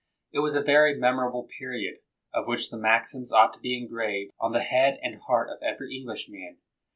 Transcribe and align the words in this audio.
It 0.33 0.39
was 0.39 0.55
a 0.55 0.63
very 0.63 0.95
mem 0.95 1.17
orable 1.17 1.47
period, 1.47 1.99
of 2.33 2.47
which 2.47 2.71
the 2.71 2.77
maxims 2.79 3.31
ought 3.31 3.53
to 3.53 3.59
be 3.59 3.77
engraved 3.77 4.33
on 4.39 4.51
the 4.51 4.63
head 4.63 4.97
and 5.03 5.21
heart 5.21 5.47
of 5.51 5.61
every 5.61 5.95
Englishman. 5.95 6.57